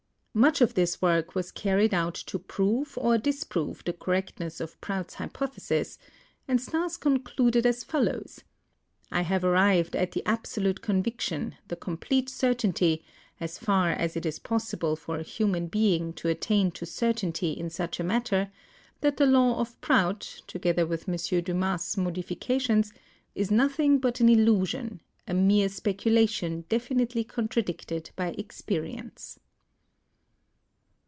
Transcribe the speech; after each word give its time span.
Much 0.33 0.61
of 0.61 0.75
this 0.75 1.01
work 1.01 1.35
was 1.35 1.51
carried 1.51 1.93
out 1.93 2.13
to 2.13 2.39
prove 2.39 2.97
or 2.97 3.17
disprove 3.17 3.83
the 3.83 3.91
correctness 3.91 4.61
of 4.61 4.79
Prout's 4.79 5.15
hypothesis, 5.15 5.97
and 6.47 6.61
Stas 6.61 6.95
concluded 6.95 7.65
as 7.65 7.83
follows: 7.83 8.39
"I 9.11 9.23
have 9.23 9.43
arrived 9.43 9.93
at 9.93 10.13
the 10.13 10.25
absolute 10.25 10.81
conviction, 10.81 11.55
the 11.67 11.75
complete 11.75 12.29
certainty, 12.29 13.03
as 13.41 13.57
far 13.57 13.91
as 13.91 14.15
it 14.15 14.25
is 14.25 14.39
possible 14.39 14.95
for 14.95 15.17
a 15.17 15.21
human 15.23 15.67
being 15.67 16.13
to 16.13 16.29
attain 16.29 16.71
to 16.79 16.85
certainty 16.85 17.51
in 17.51 17.69
such 17.69 17.99
a 17.99 18.03
matter, 18.05 18.53
that 19.01 19.17
the 19.17 19.25
law 19.25 19.59
of 19.59 19.81
Prout, 19.81 20.21
together 20.47 20.85
with 20.87 21.09
M. 21.09 21.43
Dumas' 21.43 21.97
modifications, 21.97 22.93
is 23.35 23.51
noth 23.51 23.81
ing 23.81 23.97
but 23.97 24.21
an 24.21 24.29
illusion, 24.29 25.01
a 25.27 25.33
mere 25.33 25.67
speculation 25.67 26.63
definitely 26.69 27.25
contra 27.25 27.63
dicted 27.63 28.11
by 28.15 28.27
experience." 28.37 29.37